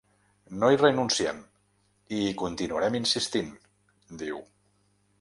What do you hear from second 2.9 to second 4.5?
insistint –diu–.